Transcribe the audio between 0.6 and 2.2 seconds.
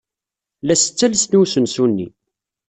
La as-ttalsen i usensu-nni.